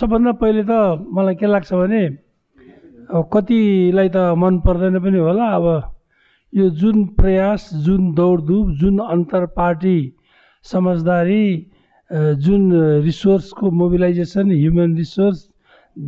[0.00, 0.72] सबभन्दा पहिले त
[1.12, 2.04] मलाई के लाग्छ भने
[3.12, 5.66] अब कतिलाई त मन पर्दैन पनि होला अब
[6.52, 9.98] यो जुन प्रयास जुन दौडधुप जुन अन्तर पार्टी
[10.64, 11.44] समझदारी
[12.44, 12.62] जुन
[13.04, 15.38] रिसोर्सको मोबिलाइजेसन ह्युमन रिसोर्स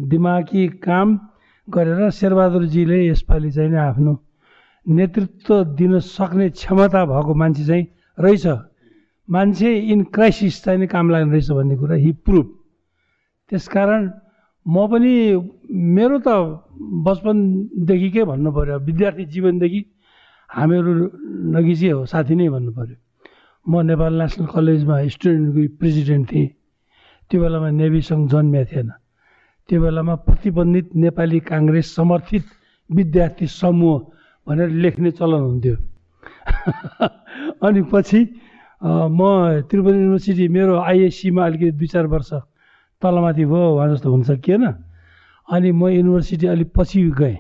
[0.08, 1.08] दिमागी काम
[1.68, 4.16] गरेर शेरबहादुरजीले यसपालि चाहिँ आफ्नो
[4.86, 7.86] नेतृत्व दिन सक्ने क्षमता भएको मान्छे चाहिँ
[8.18, 8.46] रहेछ।
[9.28, 12.46] मान्छे इन क्राइसिस चाहिँ काम लाग्ने रहेछ भन्ने कुरा हि प्रुभ
[13.52, 14.02] त्यसकारण
[14.66, 15.12] म पनि
[15.92, 16.28] मेरो त
[17.04, 19.80] बचपनदेखिकै भन्नु पऱ्यो विद्यार्थी जीवनदेखि
[20.50, 20.92] हामीहरू
[21.54, 22.96] नगिजी हो साथी नै भन्नु पऱ्यो
[23.66, 26.48] म नेपाल नेसनल कलेजमा स्टुडेन्टको प्रेसिडेन्ट थिएँ।
[27.30, 28.88] त्यो बेलामा नेभी सङ्घ जन्मिएको थिएन।
[29.68, 32.44] त्यो बेलामा प्रतिबन्धित नेपाली काङ्ग्रेस समर्थित
[32.90, 33.98] विद्यार्थी समूह
[34.46, 35.76] भनेर लेख्ने चलन हुन्थ्यो।
[37.66, 38.20] अनि पछि
[38.82, 39.20] म
[39.70, 42.30] त्रिपुरा युनिभर्सिटी मेरो आइएससीमा अलिकति दुई चार वर्ष
[43.02, 44.64] तलमाथि भयो उहाँ जस्तो हुन सकिएन
[45.48, 47.36] अनि म युनिभर्सिटी अलिक पछि गएँ।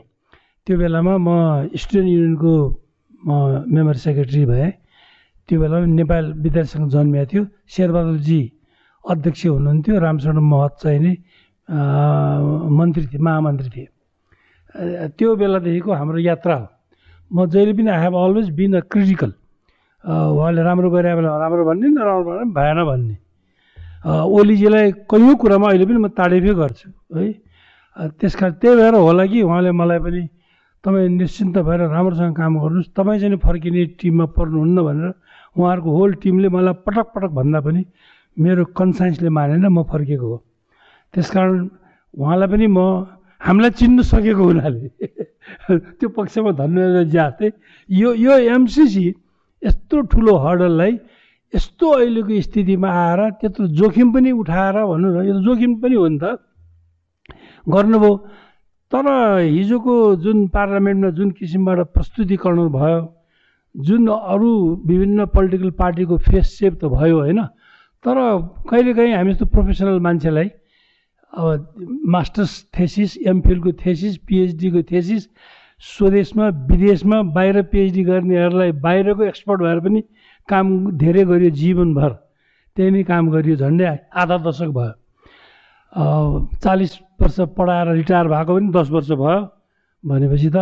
[0.66, 1.28] त्यो बेलामा म
[1.70, 2.52] स्टुडेन्ट युनियनको
[3.26, 3.30] म
[3.70, 4.70] मेम्बर सेक्रेटरी भएँ।
[5.48, 8.40] त्यो बेलामा नेपाल विद्यार्थीसँग जन्मिएको थियो। शेरबहादुरजी
[9.04, 11.12] अध्यक्ष हुनुहुन्थ्यो। रामचरण महत चाहिँ नि
[12.78, 13.88] मन्त्री थिए महामन्त्री थिए।
[15.18, 16.66] त्यो बेलादेखिको हाम्रो यात्रा हो।
[17.30, 19.32] म जहिले पनि I have always been a critical
[20.04, 23.16] उहाँले राम्रो गरे बेला राम्रो भन्ने नराम्रो भने भएन भन्ने।
[24.04, 27.26] ओलीजीलाई कैयौँ कुरामा अहिले पनि म तारिफै गर्छु है?
[28.18, 30.22] त्यस कारण त्यही भएर होला कि उहाँले मलाई पनि
[30.84, 35.12] तपाईँ निश्चिन्त भएर राम्रोसँग काम गर्नुहोस् तपाईँ चाहिँ फर्किने टिममा पर्नुहुन्न भनेर
[35.54, 37.82] उहाँहरूको होल टिमले मलाई पटक पटक भन्दा पनि
[38.36, 40.38] मेरो कन्साइन्सले मानेन म फर्केको हो।
[41.14, 41.68] त्यस कारण
[42.18, 42.78] उहाँलाई पनि म
[43.40, 44.88] हामीलाई चिन्नु सकेको हुनाले
[45.98, 47.50] त्यो पक्षमा धन्यवाद जस्तै
[47.88, 49.06] यो यो एमसिसी
[49.62, 50.92] यस्तो ठुलो हर्डललाई
[51.52, 56.18] यस्तो अहिलेको स्थितिमा आएर त्यत्रो जोखिम पनि उठाएर भनौँ न यो जोखिम पनि हो नि
[56.22, 56.38] त।
[57.66, 58.16] गर्नुभयो।
[58.92, 59.06] तर
[59.40, 63.00] हिजोको जुन पार्लियामेन्टमा जुन किसिमबाट प्रस्तुतिकरण भयो
[63.74, 64.50] जुन अरू
[64.86, 67.40] विभिन्न पोलिटिकल पार्टीको फेस सेप त भयो होइन
[68.04, 68.16] तर
[68.68, 70.48] कहिलेकाहीँ हामी जस्तो प्रोफेसनल मान्छेलाई
[71.32, 71.74] अब
[72.06, 75.28] मास्टर्स थेसिस एमफिलको थेसिस पिएचडीको थेसिस
[75.82, 80.02] स्वदेशमा विदेशमा बाहिर पिएचडी गर्नेहरूलाई बाहिरको एक्सपर्ट भएर पनि
[80.48, 80.66] काम
[80.98, 82.12] धेरै गरियो जीवनभर।
[82.76, 83.86] त्यही नै काम गरियो झन्डै
[84.20, 84.92] आधा दशक भयो।
[86.64, 89.40] चालिस वर्ष पढाएर रिटायर भएको पनि दस वर्ष भयो
[90.04, 90.58] भनेपछि त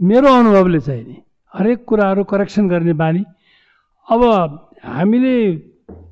[0.00, 1.16] मेरो अनुभवले चाहिँ नि
[1.54, 3.22] हरेक कुराहरू करेक्सन गर्ने बानी।
[4.08, 4.22] अब
[4.84, 5.36] हामीले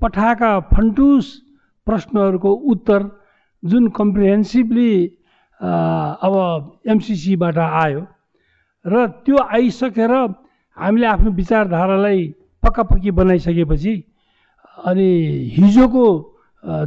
[0.03, 1.27] पठाएका फन्टुस
[1.87, 3.01] प्रश्नहरूको उत्तर
[3.63, 4.93] जुन कम्प्रिहेन्सिभली
[5.61, 6.35] अब
[6.87, 8.03] एमसिसीबाट आयो
[8.85, 10.13] र त्यो आइसकेर
[10.77, 12.23] हामीले आफ्नो विचारधारालाई
[12.63, 13.95] पक्कापक्की बनाइसकेपछि
[14.87, 15.09] अनि
[15.57, 16.05] हिजोको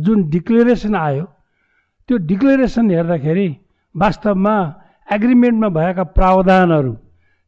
[0.06, 1.26] जुन डिक्लेरेसन आयो
[2.10, 3.48] त्यो डिक्लेरेसन हेर्दाखेरि
[3.96, 4.56] वास्तवमा
[5.08, 6.96] एग्रिमेन्टमा भएका प्रावधानहरू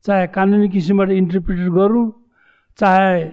[0.05, 2.05] चाहे कानुनी किसिमबाट इन्टरप्रिटेट गरौँ
[2.79, 3.23] चाहे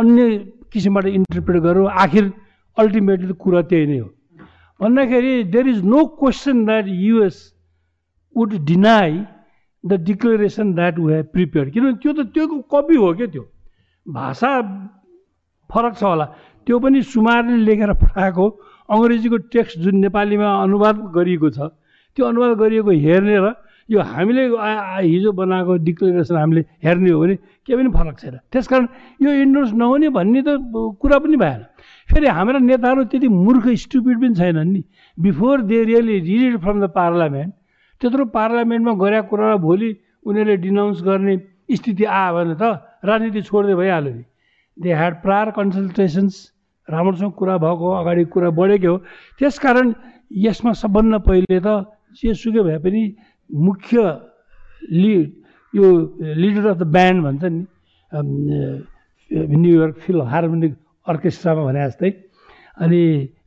[0.00, 0.38] अन्य
[0.72, 2.32] किसिमबाट इन्टरप्रिट गरौँ आखिर
[2.78, 4.08] अल्टिमेटली कुरा त्यही नै हो।
[4.80, 7.38] भन्दाखेरि there is no question that US
[8.36, 9.18] would deny
[9.84, 13.42] the declaration that we have prepare किनभने त्यो त त्यो कपी हो क्या त्यो?
[14.12, 14.50] भाषा
[15.70, 16.26] फरक छ होला।
[16.66, 18.44] त्यो पनि सुमारले लेखेर पठाएको
[18.90, 21.58] अङ्ग्रेजीको टेक्स्ट जुन नेपालीमा अनुवाद गरिएको छ
[22.16, 23.54] त्यो अनुवाद गरिएको हेर्ने र
[23.88, 24.42] यो हामीले
[25.02, 27.34] हिजो बनाएको डिक्लेरेसन हामीले हेर्ने हो भने
[27.66, 28.86] केही पनि फरक छैन। त्यस कारण
[29.22, 30.58] यो इन्डोर्स नहुने भन्ने त
[31.02, 31.60] कुरा पनि भएन।
[32.10, 34.82] फेरि हाम्रा नेताहरू त्यति मूर्ख स्टुपिड पनि छैनन् नि।
[35.18, 37.52] Before they really read from the parliament
[38.00, 39.90] त्यत्रो पार्लियामेन्टमा गरेका कुरा भोलि
[40.26, 41.34] उनीहरूले डिनाउन्स गर्ने
[41.74, 42.62] स्थिति आयो भने त
[43.02, 44.24] राजनीति छोड्दै भइहाल्यो नि।
[44.76, 46.34] दे ह्याड प्रायर कन्सल्टेसन्स
[46.88, 48.96] राम्रोसँग कुरा भएको अगाडि कुरा बढेको। हो
[49.38, 49.86] त्यस कारण
[50.30, 51.68] यसमा सबभन्दा पहिले त
[52.18, 53.02] जेसुकै भए पनि
[53.50, 53.96] मुख्य
[54.90, 55.28] लिड
[55.74, 55.86] यो
[56.42, 57.60] लिडर अफ द ब्यान्ड भन्छ नि
[59.30, 60.72] न्युयोर्क फिल हार्मोनिक
[61.06, 62.10] अर्केस्ट्रामा भने जस्तै।
[62.82, 63.02] अनि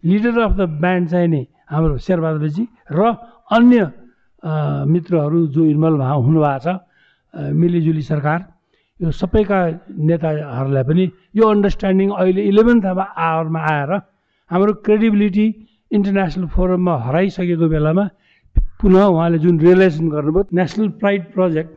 [0.05, 2.99] लिडर अफ द ब्यान्ड चाहिँ नि हाम्रो शेरबहादुरजी र
[3.51, 3.79] अन्य
[4.93, 6.67] मित्रहरू जो इन्भल्भ हुनुभएको छ
[7.33, 8.39] मिलिजुली सरकार।
[9.03, 9.59] यो सबैका
[10.09, 11.03] नेताहरूलाई पनि
[11.35, 12.85] यो अन्डरस्ट्यान्डिङ अहिले इलेभेन्थ
[13.27, 13.91] आवरमा आएर
[14.51, 15.47] हाम्रो क्रेडिबिलिटी
[15.97, 18.05] इन्टरनेसनल फोरममा हराइसकेको बेलामा
[18.79, 21.71] पुनः उहाँले जुन रियलाइजेसन गर्नुभयो नेसनल प्राइड प्रोजेक्ट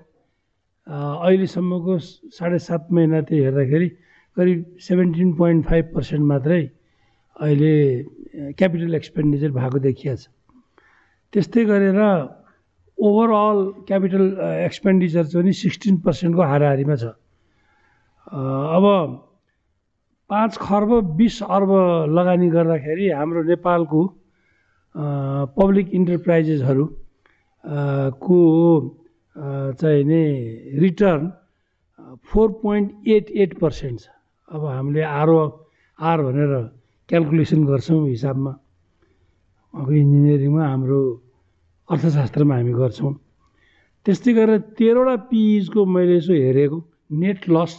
[0.86, 1.98] अहिलेसम्मको
[2.38, 3.88] साढे सात महिना त्यो हेर्दाखेरि
[4.36, 6.62] करिब सेभेन्टिन पोइन्ट फाइभ पर्सेन्ट मात्रै
[7.36, 7.72] अहिले
[8.58, 10.28] क्यापिटल एक्सपेन्डिचर भएको देखिया छ।
[11.32, 12.00] त्यस्तै गरेर
[12.98, 13.58] ओभरअल
[13.88, 14.24] क्यापिटल
[14.64, 17.04] एक्सपेन्डिचर चाहिँ सिक्सटिन पर्सेन्टको हाराहारीमा छ।
[18.26, 18.84] अब
[20.30, 21.70] पाँच खर्ब बिस अर्ब
[22.10, 24.00] लगानी गर्दाखेरि हाम्रो नेपालको
[25.54, 26.84] पब्लिक इन्टरप्राइजेसहरू
[28.24, 28.38] को
[29.76, 30.22] चाहिँ नि
[30.80, 31.30] return
[32.26, 34.08] four point eight eight percent छ।
[34.50, 35.40] अब हामीले आरओ
[35.98, 36.52] आर भनेर
[37.08, 38.52] क्यालकुलेसन गर्छौँ हिसाबमा।
[39.74, 41.00] इन्जिनियरिङमा हाम्रो
[41.88, 43.12] अर्थशास्त्रमा हामी गर्छौँ।
[44.06, 46.78] त्यस्तै गरेर तेह्रवटा पिइजको मैले यसो हेरेको
[47.22, 47.72] net loss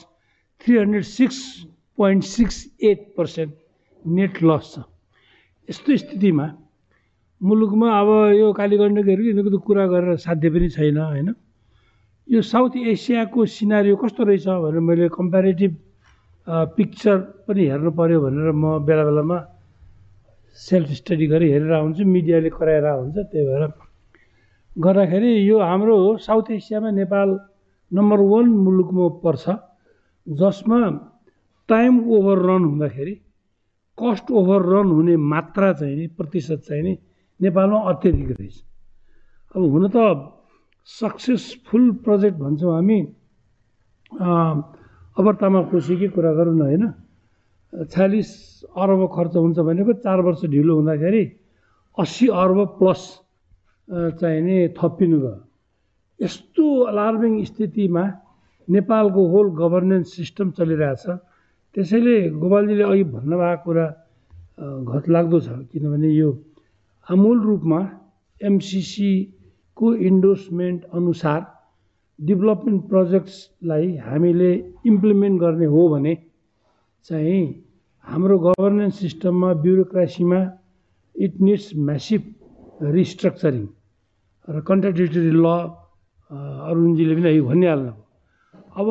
[0.62, 1.38] three hundred six
[1.98, 2.56] point six
[2.90, 3.52] eight percent
[4.06, 4.76] net loss छ।
[5.70, 6.48] यस्तो स्थितिमा
[7.42, 8.10] मुलुकमा अब
[8.40, 11.30] यो कालीगण्डकीहरू यिनीहरूको त कुरा गरेर साध्य पनि छैन होइन?
[12.28, 15.72] यो साउथ एसियाको सिनारी कस्तो रहेछ भनेर मैले कम्पेरिटिभ
[16.48, 17.18] पिक्चर
[17.48, 19.38] पनि हेर्नु पऱ्यो भनेर म बेला बेलामा
[20.56, 23.64] सेल्फ स्टडी गरेर हेरेर हुन्छु मिडियाले कराएर हुन्छ त्यही भएर
[24.78, 27.30] गर्दाखेरि यो हाम्रो साउथ एसियामा नेपाल
[27.92, 29.46] नम्बर वान मुलुकमा पर्छ
[30.28, 30.80] जसमा
[31.70, 33.14] टाइम ओभर रन हुँदाखेरि
[33.98, 36.94] कस्ट ओभर रन हुने मात्रा चाहिँ नि प्रतिशत चाहिँ नि
[37.40, 38.56] नेपालमा अत्याधिक रहेछ।
[39.56, 39.98] अब हुन त
[40.88, 43.00] सक्सेसफुल प्रोजेक्ट भन्छौँ हामी
[45.18, 46.84] अबरतामा खुसीकै कुरा गरौँ न होइन?
[47.74, 48.30] छयालिस
[48.78, 51.24] अर्ब खर्च हुन्छ भनेको चार वर्ष ढिलो हुँदाखेरि
[51.98, 53.02] अस्सी अर्ब प्लस
[53.90, 55.36] चाहिँ नि थपिनु गयो
[56.20, 58.04] यस्तो अलार्मिङ स्थितिमा
[58.68, 61.06] नेपालको होल गभर्नेन्स सिस्टम चलिरहेछ
[61.76, 63.86] त्यसैले गोपालजीले अघि भन्नुभएको कुरा
[64.94, 66.30] घतलाग्दो छ किनभने यो
[67.08, 67.80] आमूल रूपमा
[68.42, 71.40] एमसिसीको इन्डोर्समेन्ट अनुसार
[72.20, 74.52] डेभलपमेन्ट प्रोजेक्ट्सलाई हामीले
[74.92, 76.14] इम्प्लिमेन्ट गर्ने हो भने
[77.06, 77.42] चाहिँ
[78.06, 80.42] हाम्रो गभर्नेन्स सिस्टममा ब्युरोक्रासीमा
[81.16, 82.22] इट निड्स म्यासिभ
[82.92, 83.66] रिस्ट्रक्चरिङ
[84.48, 85.48] र कन्ट्राडिक्टरी ल
[86.70, 87.94] अरुणजीले पनि अघि भनिहाल्नु
[88.80, 88.88] अब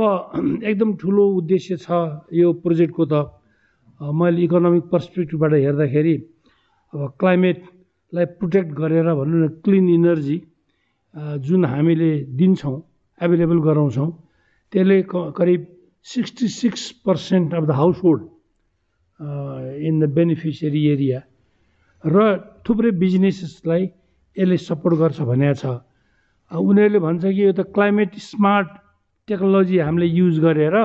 [0.68, 1.88] एकदम ठुलो उद्देश्य छ
[2.40, 3.14] यो प्रोजेक्टको त।
[4.00, 6.14] मैले इकोनोमिक पर्सपेक्टिभबाट हेर्दाखेरि
[6.92, 10.36] अब क्लाइमेटलाई प्रोटेक्ट गरेर भनौँ न क्लिन इनर्जी
[11.40, 12.76] जुन हामीले दिन्छौँ
[13.20, 14.08] एभाइलेबल गराउँछौँ
[14.72, 14.96] त्यसले
[15.38, 15.60] करिब
[16.06, 17.70] sixty six percent of the
[18.04, 18.22] household
[19.88, 21.20] in the beneficiary area
[22.04, 22.16] र
[22.68, 23.84] थुप्रै बिजनेसेसलाई
[24.38, 25.64] यसले सपोर्ट गर्छ भनेको छ।
[26.50, 28.68] उनीहरूले भन्छ कि यो त क्लाइमेट स्मार्ट
[29.28, 30.76] टेक्नोलोजी हामीले युज गरेर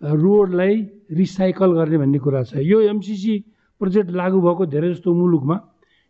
[0.00, 0.74] रोडलाई
[1.20, 3.34] रिसाइकल गर्ने भन्ने कुरा छ। यो एमसिसी
[3.80, 5.56] प्रोजेक्ट लागु भएको धेरै जस्तो मुलुकमा।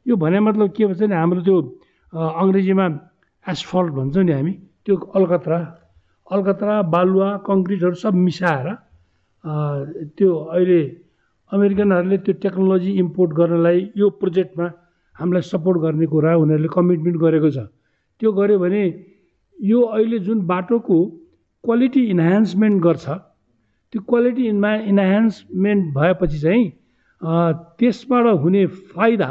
[0.06, 1.56] यो भने मतलब के भन्छ भने हाम्रो त्यो
[2.12, 2.86] अङ्ग्रेजीमा
[3.46, 4.52] एसफल्ट भन्छौँ नि हामी।
[4.84, 5.58] त्यो अलकत्रा
[6.30, 8.66] अलकत्रा बालुवा कङ्क्रिटहरू सब मिसाएर
[10.16, 10.80] त्यो अहिले
[11.52, 14.66] अमेरिकनहरूले त्यो टेक्नोलोजी इम्पोर्ट गर्नलाई यो प्रोजेक्टमा
[15.18, 17.58] हामीलाई सपोर्ट गर्ने कुरा उनीहरूले कमिटमेन्ट गरेको छ।
[18.20, 18.82] त्यो गऱ्यो भने
[19.58, 20.98] यो अहिले जुन बाटोको
[21.64, 23.06] क्वालिटी इन्हान्समेन्ट गर्छ
[23.92, 26.66] त्यो क्वालिटी इन्मा इन्हान्समेन्ट भएपछि चाहिँ
[27.78, 29.30] त्यसबाट हुने फाइदा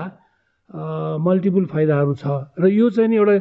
[1.24, 2.26] मल्टिपुल फाइदाहरू छ।
[2.60, 3.36] र यो चाहिँ नि एउटा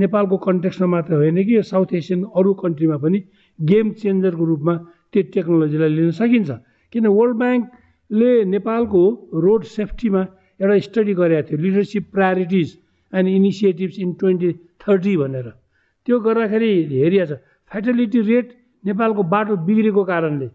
[0.00, 3.18] नेपालको कन्टेक्समा मात्र होइन कि यो साउथ एसियन अरू कन्ट्रीमा पनि
[3.58, 4.74] गेम चेन्जरको रूपमा
[5.12, 6.50] त्यो टेक्नोलोजीलाई लिन सकिन्छ।
[6.92, 9.02] किन वर्ल्ड ब्याङ्कले नेपालको
[9.44, 10.22] रोड सेफ्टीमा
[10.60, 12.68] एउटा स्टडी गरेको थियो leadership priorities
[13.12, 14.50] and initiatives in twenty
[14.82, 15.46] thirty भनेर।
[16.06, 17.32] त्यो गर्दाखेरि हेरिया छ
[17.70, 18.46] फ्याटलिटी रेट
[18.84, 20.48] नेपालको बाटो बिग्रेको कारणले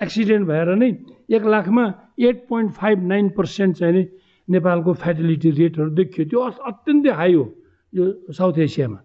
[0.00, 0.88] एक्सिडेन्ट भएर नै
[1.36, 1.84] एक लाखमा
[2.28, 4.04] eight point five nine percent चाहिँ नै
[4.48, 7.44] नेपालको फ्याटलिटी रेटहरू देखियो। त्यो अत्यन्तै हाई हो
[7.92, 8.98] यो साउथ एसियामा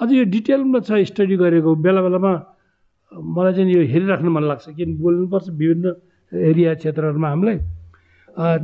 [0.00, 2.32] अझ यो डिटेलमा छ स्टडी गरेको बेला बेलामा
[3.36, 5.86] मलाई चाहिँ यो हेरिराख्नु मन लाग्छ किन बोल्नुपर्छ विभिन्न
[6.32, 7.58] एरिया क्षेत्रहरूमा हामीलाई।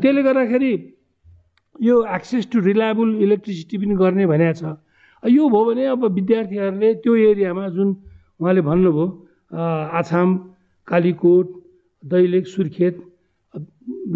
[0.01, 0.71] त्यसले गर्दाखेरि
[1.81, 4.63] यो एक्सेस टु रिलायबल इलेक्ट्रिसिटी पनि गर्ने भनेको छ।
[5.23, 7.89] यो भयो भने अब विद्यार्थीहरूले त्यो एरियामा जुन
[8.41, 9.07] उहाँले भन्नुभयो
[9.99, 10.29] आछाम
[10.89, 11.47] कालीकोट
[12.03, 12.95] दैलेख सुर्खेत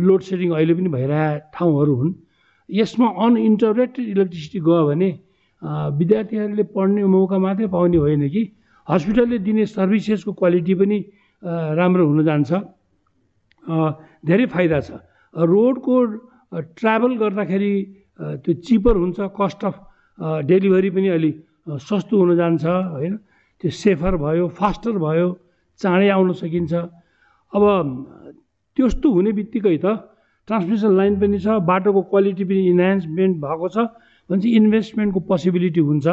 [0.07, 2.13] लोड सेडिङ अहिले पनि भइरहेका ठाउँहरू हुन्।
[2.69, 5.11] यसमा अनइन्टरप्टेड इलेक्ट्रिसिटी गयो भने
[5.99, 8.43] विद्यार्थीहरूले पढ्ने मौका मात्रै पाउने होइन कि।
[8.89, 10.99] हस्पिटलले दिने सर्भिसेसको क्वालिटी पनि
[11.79, 12.51] राम्रो हुन जान्छ।
[14.25, 14.91] धेरै फाइदा छ।
[15.35, 15.95] रोडको
[16.53, 17.75] ट्राभल गर्दाखेरि
[18.43, 19.75] त्यो चिपर हुन्छ कस्ट अफ
[20.49, 21.31] डेलिभरी पनि अलि
[21.89, 23.15] सस्तो हुन जान्छ होइन?
[23.61, 25.29] त्यो सेफर भयो फास्टर भयो
[25.81, 26.73] चाँडै आउन सकिन्छ।
[27.53, 27.63] अब
[28.77, 29.87] त्यस्तो हुने बित्तिकै त
[30.49, 33.77] ट्रान्समिसन लाइन पनि छ बाटोको क्वालिटी पनि इन्हान्समेन्ट भएको छ
[34.31, 36.07] भने चाहिँ इन्भेस्टमेन्टको पोसिबिलिटी हुन्छ।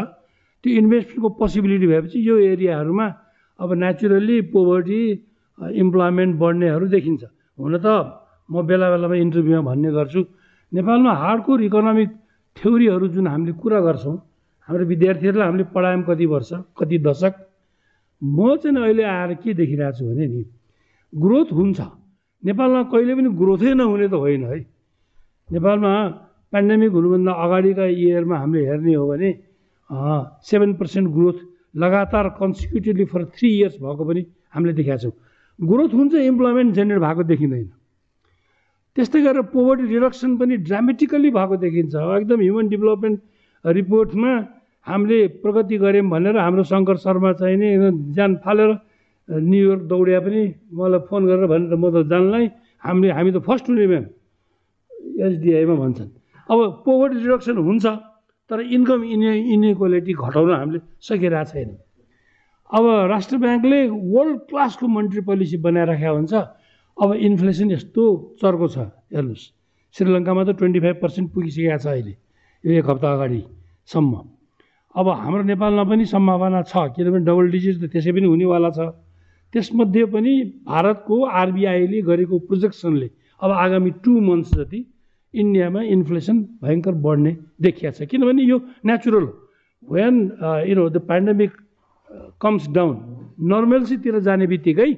[0.64, 3.08] त्यो इन्भेस्टमेन्टको पोसिबिलिटी भएपछि यो एरियाहरूमा
[3.60, 5.02] अब नेचुरल्ली पोभर्टी
[5.58, 7.24] इम्प्लोइमेन्ट बढ्नेहरू देखिन्छ।
[7.60, 7.88] हुन त
[8.50, 10.22] म बेला बेलामा इन्टरभ्यूमा भन्ने गर्छु।
[10.72, 12.10] नेपालमा हार्डकोर इकोनोमिक
[12.58, 14.16] थ्योरीहरू जुन हामीले कुरा गर्छौँ
[14.70, 17.34] हाम्रो विद्यार्थीहरूलाई हामीले पढायौँ कति वर्ष कति दशक
[18.22, 20.42] म चाहिँ अहिले आएर के देखिरहेको छु भने नि
[21.14, 21.80] ग्रोथ हुन्छ।
[22.44, 24.58] नेपालमा कहिले पनि ग्रोथै नहुने त होइन है।
[25.50, 25.92] नेपालमा
[26.54, 29.30] पेन्डेमिक हुनुभन्दा अगाडिका इयरमा हामीले हेर्ने हो भने
[30.42, 31.38] सेभेन पर्सेन्ट ग्रोथ
[31.76, 34.22] लगातार कन्सिक्युटिभली फर थ्री इयर्स भएको पनि
[34.54, 35.14] हामीले देखाएको छौँ।
[35.60, 37.68] ग्रोथ हुन्छ इम्प्लोइमेन्ट जेनेरेट भएको देखिँदैन।
[38.96, 43.20] त्यस्तै गरेर पोभर्टी रिडक्सन पनि ड्रामेटिकल्ली भएको देखिन्छ एकदम ह्युमन डेभलपमेन्ट
[43.78, 44.32] रिपोर्टमा
[44.88, 47.70] हामीले प्रगति गऱ्यौँ भनेर हाम्रो शङ्कर शर्मा चाहिँ नि
[48.16, 48.72] ज्यान फालेर
[49.30, 50.42] न्युयोर्क दौड्या पनि
[50.80, 52.46] मलाई फोन गरेर भनेर म त जानलाई
[52.86, 54.06] हामीले हामी त फर्स्ट हुने म्याम
[55.28, 56.10] एसडिआईमा भन्छन्।
[56.50, 57.86] अब पोभर्टी रिडक्सन हुन्छ
[58.50, 61.70] तर इन्कम इने इनइक्वालिटी घटाउन हामीले सकिरहेको छैन।
[62.70, 63.80] अब राष्ट्र ब्याङ्कले
[64.14, 66.34] वर्ल्ड क्लासको मन्ट्री पोलिसी बनाइराखेको हुन्छ।
[66.98, 68.04] अब इन्फ्लेसन यस्तो
[68.42, 68.78] चर्को छ
[69.16, 69.44] हेर्नुहोस्।
[69.96, 72.14] श्रीलङ्कामा त ट्वेन्टी फाइभ पर्सेन्ट पुगिसकेको छ अहिले
[72.64, 74.14] यो एक हप्ता अगाडिसम्म।
[74.96, 78.80] अब हाम्रो नेपालमा पनि सम्भावना छ किनभने डबल डिजिट त त्यसै पनि हुनेवाला छ।
[79.54, 80.34] त्यसमध्ये पनि
[80.68, 83.08] भारतको आरबिआईले गरेको प्रोजेक्सनले
[83.40, 84.80] अब आगामी टु मन्थ्स जति
[85.34, 89.26] इन्डियामा इन्फ्लेसन भयङ्कर बढ्ने देखिया छ। किनभने यो natural
[89.84, 90.16] when
[90.68, 91.52] you know the pandemic
[92.40, 92.96] comes down
[93.52, 94.92] नर्मल्सीतिर जाने बित्तिकै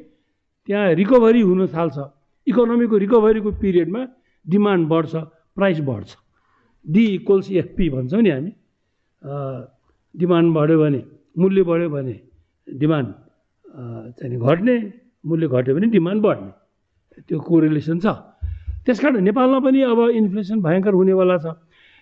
[0.68, 1.98] त्यहाँ रिकभरी हुन थाल्छ।
[2.48, 4.02] इकोनोमीको रिकभरीको पिरियडमा
[4.46, 5.14] डिमान्ड बढ्छ
[5.56, 6.10] प्राइस बढ्छ।
[6.86, 8.52] डी इक्वल्स एफपी भन्छौँ नि हामी।
[10.16, 11.02] डिमान्ड बढ्यो भने
[11.40, 12.16] मूल्य बढ्यो भने
[12.68, 13.10] डिमान्ड
[14.18, 14.76] चाहिँ घट्ने
[15.24, 16.52] मूल्य घट्यो भने डिमान्ड बढ्ने।
[17.28, 18.08] त्यो कोरिलेसन छ।
[18.86, 21.48] त्यस कारण नेपालमा पनि अब इन्फ्लेसन भयङ्कर हुनेवाला छ।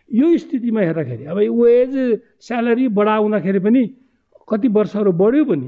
[0.09, 1.93] यो स्थितिमा हेर्दाखेरि अब वेज
[2.41, 3.83] स्यालेरी बढाउँदाखेरि पनि
[4.49, 5.67] कति वर्षहरू बढ्यो पनि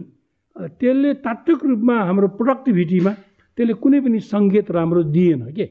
[0.57, 3.11] त्यसले तात्विक रूपमा हाम्रो प्रोडक्टिभिटीमा
[3.57, 5.65] त्यसले कुनै पनि सङ्केत राम्रो दिएन के?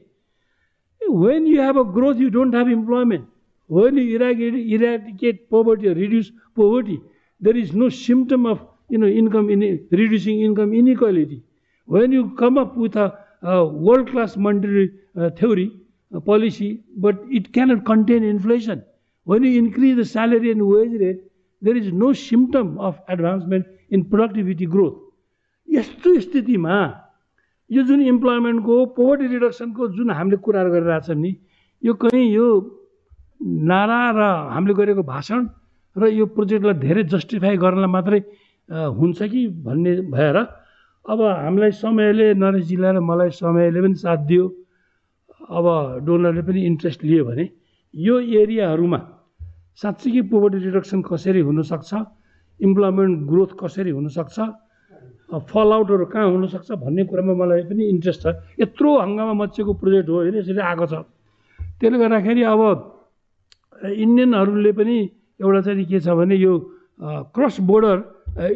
[1.01, 3.25] When you have a growth you don't have employment
[3.69, 6.97] when you irrigate eradicate poverty reduce poverty
[7.41, 9.63] there is no symptom of you know income in
[9.93, 11.41] reducing income inequality
[11.87, 13.07] when you come up with a
[13.87, 14.87] world class monetary
[15.39, 15.67] theory
[16.25, 16.69] policy
[17.05, 18.81] but it cannot contain inflation
[19.27, 21.26] when you increase the salary and wage rate
[21.61, 24.97] there is no symptom of advancement in productivity growth.
[25.67, 26.75] यस्तो स्थितिमा
[27.69, 31.31] यो जुन इम्प्लोइमेन्टको poverty रिडक्सनको जुन हामीले कुराहरू गरिरहेछौँ नि
[31.83, 32.47] यो कहीँ यो
[33.41, 34.21] नारा र
[34.53, 35.47] हामीले गरेको भाषण
[35.95, 38.19] र यो प्रोजेक्टलाई धेरै जस्टिफाई गर्नलाई मात्रै
[38.69, 40.37] हुन्छ कि भन्ने भएर
[41.05, 44.45] अब हामीलाई समयले नरेशजीलाई र मलाई समयले पनि साथ दियो
[45.51, 45.65] अब
[46.07, 47.45] डोनरले पनि इन्ट्रेस्ट लियो भने
[47.93, 48.99] यो एरियाहरूमा
[49.81, 51.91] साँच्चीकै पोभर्टी रिडक्सन कसरी हुनसक्छ?
[52.59, 54.37] इम्प्लोइमेन्ट ग्रोथ कसरी हुनसक्छ?
[55.29, 60.15] फल आउटहरू कहाँ हुनसक्छ भन्ने कुरामा मलाई पनि इन्ट्रेस्ट छ। यत्रो हङ्गामा मचिएको प्रोजेक्ट हो
[60.17, 60.35] होइन?
[60.41, 60.93] यसरी आएको छ।
[61.77, 62.61] त्यसले गर्दाखेरि अब
[63.85, 64.97] इन्डियनहरूले पनि
[65.37, 66.53] एउटा चाहिँ के छ भने यो
[67.37, 67.97] क्रस बोर्डर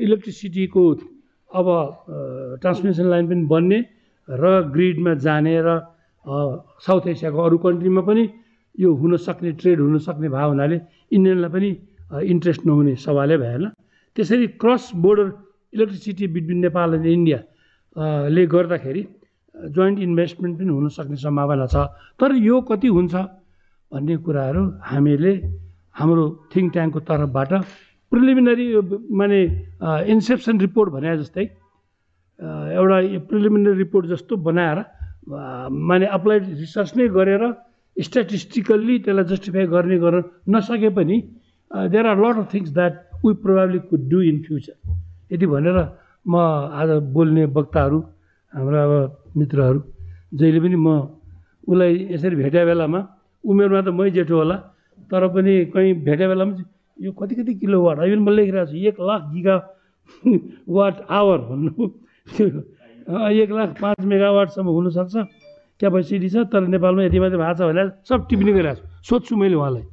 [0.02, 0.84] इलेक्ट्रिसिटीको
[1.52, 1.68] अब
[2.62, 3.80] ट्रान्समिसन लाइन पनि बन्ने
[4.26, 5.70] र ग्रिडमा जाने र
[6.82, 8.24] साउथ एसियाको अरू कन्ट्रीमा पनि
[8.80, 10.78] यो हुनसक्ने ट्रेड हुनसक्ने भयो हुनाले
[11.12, 11.70] इन्डियनलाई पनि
[12.34, 13.64] इन्ट्रेस्ट नहुने सवालै भएन।
[14.16, 15.28] त्यसरी cross border
[15.74, 17.40] electricity between Nepal and India
[18.36, 19.04] ले गर्दाखेरि
[19.76, 21.76] जोइन्ट इन्भेस्टमेन्ट पनि हुनसक्ने सम्भावना छ।
[22.20, 23.14] तर यो कति हुन्छ
[23.92, 25.34] भन्ने कुराहरू हामीले
[25.96, 27.52] हाम्रो थिङ्क ट्याङ्कको तर्फबाट
[28.12, 28.66] प्रिलिमिनरी
[29.20, 29.40] माने
[30.14, 31.46] इन्सेप्सन रिपोर्ट भने जस्तै
[32.80, 32.98] एउटा
[33.30, 34.78] प्रिलिमिनरी रिपोर्ट जस्तो बनाएर
[35.88, 37.44] माने अप्लाइड रिसर्च नै गरेर
[38.08, 40.24] स्ट्याटिस्टिकल्ली त्यसलाई जस्टिफाई गर्ने गर्न
[40.56, 41.18] नसके पनि
[41.72, 42.94] there are lot of things that
[43.26, 44.76] we probably could do in future
[45.32, 45.78] यति भनेर
[46.26, 46.36] म
[46.82, 48.00] आज बोल्ने वक्ताहरू
[48.54, 48.94] हाम्रो अब
[49.38, 49.80] मित्रहरू
[50.34, 50.88] जहिले पनि म
[51.68, 53.00] उसलाई यसरी भेट्या बेलामा
[53.44, 54.58] उमेरमा त मै जेठो होला
[55.12, 56.54] तर पनि कहीँ भेट्या बेलामा
[57.00, 57.98] यो कति कति किलो वाट?
[58.00, 59.56] अहिले म लेखिरहेको छु एक लाख गिगा
[60.76, 61.90] वाट आवर भन्नु।
[63.42, 65.16] एक लाख पाँच मेगावाटसम्म हुनसक्छ।
[65.82, 69.56] क्यापेसिटी छ तर नेपालमा यति मात्रै भएको छ भने सब टिप्ने गरिरहेको छु। सोध्छु मैले
[69.58, 69.86] उहाँलाई।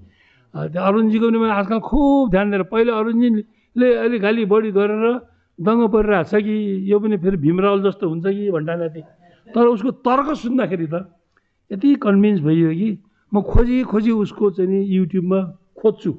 [0.68, 5.04] त्यो अरुणजीको पनि मैले आजकल खुब ध्यान दिएर पहिला अरुणजीले अलिक खालि बढी गरेर
[5.58, 6.56] दङ्ग परिरहेको छ कि
[6.92, 9.02] यो पनि फेरि भीमरावल जस्तो हुन्छ कि भन्टानाथि
[9.54, 11.08] तर उसको तर्क सुन्दाखेरि त
[11.70, 12.90] यति कन्भिन्स भइयो कि
[13.32, 15.40] म खोजी खोजी उसको चाहिँ नि युट्युबमा
[15.80, 16.12] खोज्छु।